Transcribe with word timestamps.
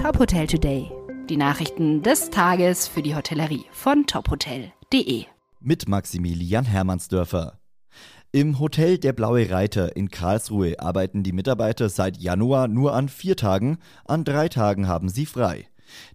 Top 0.00 0.18
Hotel 0.18 0.46
Today. 0.46 0.90
Die 1.28 1.36
Nachrichten 1.36 2.02
des 2.02 2.30
Tages 2.30 2.88
für 2.88 3.02
die 3.02 3.14
Hotellerie 3.14 3.66
von 3.70 4.06
tophotel.de. 4.06 5.24
Mit 5.60 5.88
Maximilian 5.90 6.64
Hermannsdörfer. 6.64 7.60
Im 8.32 8.58
Hotel 8.58 8.96
Der 8.96 9.12
Blaue 9.12 9.50
Reiter 9.50 9.94
in 9.96 10.08
Karlsruhe 10.08 10.80
arbeiten 10.80 11.22
die 11.22 11.32
Mitarbeiter 11.32 11.90
seit 11.90 12.16
Januar 12.16 12.66
nur 12.66 12.94
an 12.94 13.10
vier 13.10 13.36
Tagen, 13.36 13.76
an 14.06 14.24
drei 14.24 14.48
Tagen 14.48 14.88
haben 14.88 15.10
sie 15.10 15.26
frei. 15.26 15.68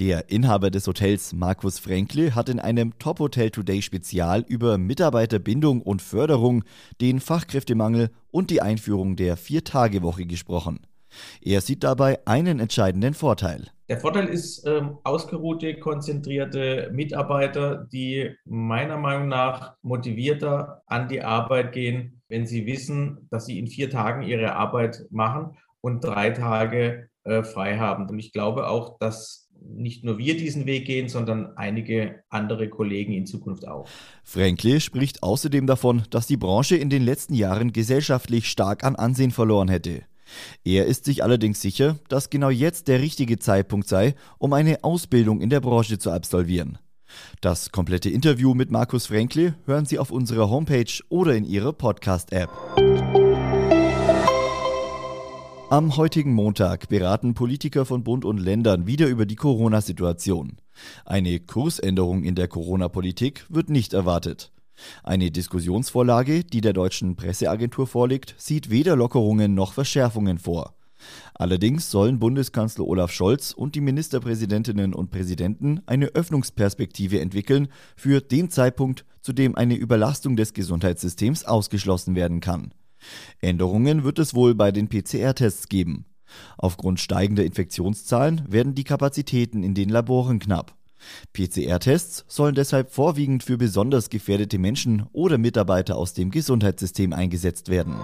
Der 0.00 0.28
Inhaber 0.28 0.72
des 0.72 0.88
Hotels 0.88 1.32
Markus 1.32 1.78
Fränkle 1.78 2.34
hat 2.34 2.48
in 2.48 2.58
einem 2.58 2.98
Top 2.98 3.20
Hotel 3.20 3.52
Today 3.52 3.80
Spezial 3.80 4.44
über 4.48 4.76
Mitarbeiterbindung 4.76 5.82
und 5.82 6.02
Förderung, 6.02 6.64
den 7.00 7.20
Fachkräftemangel 7.20 8.10
und 8.32 8.50
die 8.50 8.60
Einführung 8.60 9.14
der 9.14 9.36
Vier-Tage-Woche 9.36 10.26
gesprochen. 10.26 10.80
Er 11.42 11.60
sieht 11.60 11.84
dabei 11.84 12.18
einen 12.26 12.60
entscheidenden 12.60 13.14
Vorteil. 13.14 13.68
Der 13.88 13.98
Vorteil 13.98 14.26
ist 14.26 14.66
ähm, 14.66 14.98
ausgeruhte, 15.02 15.78
konzentrierte 15.78 16.90
Mitarbeiter, 16.92 17.86
die 17.90 18.34
meiner 18.44 18.98
Meinung 18.98 19.28
nach 19.28 19.76
motivierter 19.82 20.82
an 20.86 21.08
die 21.08 21.22
Arbeit 21.22 21.72
gehen, 21.72 22.20
wenn 22.28 22.46
sie 22.46 22.66
wissen, 22.66 23.28
dass 23.30 23.46
sie 23.46 23.58
in 23.58 23.66
vier 23.66 23.88
Tagen 23.88 24.22
ihre 24.22 24.56
Arbeit 24.56 25.06
machen 25.10 25.56
und 25.80 26.04
drei 26.04 26.30
Tage 26.30 27.08
äh, 27.24 27.42
frei 27.42 27.78
haben. 27.78 28.08
Und 28.08 28.18
ich 28.18 28.32
glaube 28.32 28.68
auch, 28.68 28.98
dass 28.98 29.48
nicht 29.60 30.04
nur 30.04 30.18
wir 30.18 30.36
diesen 30.36 30.66
Weg 30.66 30.86
gehen, 30.86 31.08
sondern 31.08 31.56
einige 31.56 32.22
andere 32.28 32.68
Kollegen 32.68 33.12
in 33.12 33.26
Zukunft 33.26 33.66
auch. 33.66 33.88
Frankli 34.22 34.80
spricht 34.80 35.22
außerdem 35.22 35.66
davon, 35.66 36.02
dass 36.10 36.26
die 36.26 36.36
Branche 36.36 36.76
in 36.76 36.90
den 36.90 37.02
letzten 37.02 37.34
Jahren 37.34 37.72
gesellschaftlich 37.72 38.48
stark 38.48 38.84
an 38.84 38.96
Ansehen 38.96 39.30
verloren 39.30 39.68
hätte. 39.68 40.02
Er 40.64 40.86
ist 40.86 41.04
sich 41.04 41.22
allerdings 41.22 41.60
sicher, 41.60 41.98
dass 42.08 42.30
genau 42.30 42.50
jetzt 42.50 42.88
der 42.88 43.00
richtige 43.00 43.38
Zeitpunkt 43.38 43.88
sei, 43.88 44.14
um 44.38 44.52
eine 44.52 44.84
Ausbildung 44.84 45.40
in 45.40 45.50
der 45.50 45.60
Branche 45.60 45.98
zu 45.98 46.10
absolvieren. 46.10 46.78
Das 47.40 47.72
komplette 47.72 48.10
Interview 48.10 48.54
mit 48.54 48.70
Markus 48.70 49.06
Frankli 49.06 49.54
hören 49.64 49.86
Sie 49.86 49.98
auf 49.98 50.10
unserer 50.10 50.50
Homepage 50.50 51.02
oder 51.08 51.34
in 51.34 51.44
Ihrer 51.44 51.72
Podcast-App. 51.72 52.50
Am 55.70 55.98
heutigen 55.98 56.32
Montag 56.32 56.88
beraten 56.88 57.34
Politiker 57.34 57.84
von 57.84 58.02
Bund 58.02 58.24
und 58.24 58.38
Ländern 58.38 58.86
wieder 58.86 59.06
über 59.06 59.26
die 59.26 59.36
Corona-Situation. 59.36 60.56
Eine 61.04 61.40
Kursänderung 61.40 62.24
in 62.24 62.34
der 62.34 62.48
Corona-Politik 62.48 63.44
wird 63.50 63.68
nicht 63.68 63.92
erwartet. 63.92 64.50
Eine 65.02 65.30
Diskussionsvorlage, 65.30 66.44
die 66.44 66.60
der 66.60 66.72
deutschen 66.72 67.16
Presseagentur 67.16 67.86
vorliegt, 67.86 68.34
sieht 68.38 68.70
weder 68.70 68.96
Lockerungen 68.96 69.54
noch 69.54 69.72
Verschärfungen 69.72 70.38
vor. 70.38 70.74
Allerdings 71.34 71.90
sollen 71.90 72.18
Bundeskanzler 72.18 72.86
Olaf 72.86 73.12
Scholz 73.12 73.52
und 73.52 73.74
die 73.74 73.80
Ministerpräsidentinnen 73.80 74.94
und 74.94 75.10
Präsidenten 75.10 75.80
eine 75.86 76.06
Öffnungsperspektive 76.06 77.20
entwickeln 77.20 77.68
für 77.96 78.20
den 78.20 78.50
Zeitpunkt, 78.50 79.04
zu 79.20 79.32
dem 79.32 79.54
eine 79.54 79.74
Überlastung 79.74 80.36
des 80.36 80.54
Gesundheitssystems 80.54 81.44
ausgeschlossen 81.44 82.14
werden 82.14 82.40
kann. 82.40 82.72
Änderungen 83.40 84.02
wird 84.02 84.18
es 84.18 84.34
wohl 84.34 84.54
bei 84.54 84.72
den 84.72 84.88
PCR-Tests 84.88 85.68
geben. 85.68 86.06
Aufgrund 86.56 87.00
steigender 87.00 87.44
Infektionszahlen 87.44 88.44
werden 88.48 88.74
die 88.74 88.84
Kapazitäten 88.84 89.62
in 89.62 89.74
den 89.74 89.88
Laboren 89.88 90.38
knapp. 90.38 90.77
PCR-Tests 91.32 92.24
sollen 92.28 92.54
deshalb 92.54 92.90
vorwiegend 92.90 93.42
für 93.42 93.58
besonders 93.58 94.10
gefährdete 94.10 94.58
Menschen 94.58 95.06
oder 95.12 95.38
Mitarbeiter 95.38 95.96
aus 95.96 96.14
dem 96.14 96.30
Gesundheitssystem 96.30 97.12
eingesetzt 97.12 97.68
werden. 97.68 97.96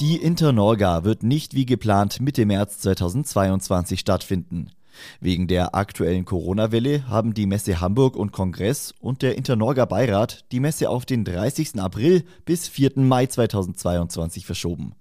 Die 0.00 0.16
Internorga 0.16 1.04
wird 1.04 1.22
nicht 1.22 1.54
wie 1.54 1.64
geplant 1.64 2.20
Mitte 2.20 2.44
März 2.44 2.78
2022 2.78 4.00
stattfinden. 4.00 4.70
Wegen 5.20 5.46
der 5.46 5.74
aktuellen 5.74 6.24
Corona-Welle 6.24 7.08
haben 7.08 7.34
die 7.34 7.46
Messe 7.46 7.80
Hamburg 7.80 8.16
und 8.16 8.32
Kongress 8.32 8.94
und 9.00 9.22
der 9.22 9.36
Internorga 9.36 9.84
Beirat 9.84 10.44
die 10.52 10.60
Messe 10.60 10.90
auf 10.90 11.06
den 11.06 11.24
30. 11.24 11.80
April 11.80 12.24
bis 12.44 12.68
4. 12.68 12.92
Mai 12.96 13.26
2022 13.26 14.44
verschoben. 14.44 14.94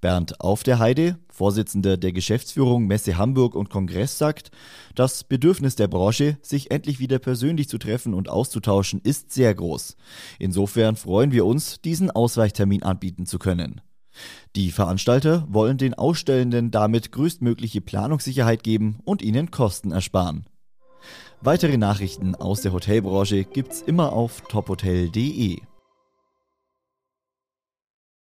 Bernd 0.00 0.40
Auf 0.40 0.62
der 0.62 0.78
Heide, 0.78 1.18
Vorsitzender 1.28 1.96
der 1.96 2.12
Geschäftsführung 2.12 2.86
Messe 2.86 3.16
Hamburg 3.18 3.54
und 3.54 3.70
Kongress, 3.70 4.18
sagt, 4.18 4.50
das 4.94 5.24
Bedürfnis 5.24 5.76
der 5.76 5.88
Branche, 5.88 6.38
sich 6.42 6.70
endlich 6.70 6.98
wieder 6.98 7.18
persönlich 7.18 7.68
zu 7.68 7.78
treffen 7.78 8.14
und 8.14 8.28
auszutauschen, 8.28 9.00
ist 9.02 9.32
sehr 9.32 9.54
groß. 9.54 9.96
Insofern 10.38 10.96
freuen 10.96 11.32
wir 11.32 11.46
uns, 11.46 11.80
diesen 11.80 12.10
Ausweichtermin 12.10 12.82
anbieten 12.82 13.26
zu 13.26 13.38
können. 13.38 13.80
Die 14.56 14.70
Veranstalter 14.70 15.46
wollen 15.48 15.78
den 15.78 15.94
Ausstellenden 15.94 16.70
damit 16.70 17.12
größtmögliche 17.12 17.80
Planungssicherheit 17.80 18.62
geben 18.62 18.98
und 19.04 19.22
ihnen 19.22 19.50
Kosten 19.50 19.92
ersparen. 19.92 20.46
Weitere 21.40 21.76
Nachrichten 21.76 22.34
aus 22.34 22.60
der 22.60 22.72
Hotelbranche 22.72 23.44
gibt's 23.44 23.82
immer 23.82 24.12
auf 24.12 24.42
tophotel.de. 24.42 25.60